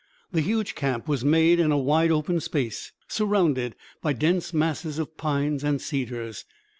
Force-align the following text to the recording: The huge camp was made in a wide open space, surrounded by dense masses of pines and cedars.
The 0.31 0.41
huge 0.41 0.73
camp 0.73 1.07
was 1.07 1.23
made 1.23 1.59
in 1.59 1.71
a 1.71 1.77
wide 1.77 2.09
open 2.09 2.39
space, 2.39 2.91
surrounded 3.07 3.75
by 4.01 4.13
dense 4.13 4.51
masses 4.51 4.97
of 4.97 5.15
pines 5.15 5.63
and 5.63 5.79
cedars. 5.79 6.43